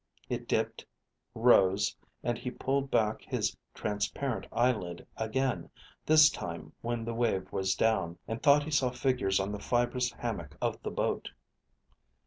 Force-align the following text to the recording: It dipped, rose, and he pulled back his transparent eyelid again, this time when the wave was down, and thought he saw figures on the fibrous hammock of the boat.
It 0.29 0.47
dipped, 0.47 0.83
rose, 1.35 1.95
and 2.23 2.35
he 2.35 2.49
pulled 2.49 2.89
back 2.89 3.21
his 3.21 3.55
transparent 3.75 4.47
eyelid 4.51 5.05
again, 5.15 5.69
this 6.07 6.31
time 6.31 6.73
when 6.81 7.05
the 7.05 7.13
wave 7.13 7.51
was 7.51 7.75
down, 7.75 8.17
and 8.27 8.41
thought 8.41 8.63
he 8.63 8.71
saw 8.71 8.89
figures 8.89 9.39
on 9.39 9.51
the 9.51 9.59
fibrous 9.59 10.11
hammock 10.13 10.57
of 10.59 10.81
the 10.81 10.89
boat. 10.89 11.29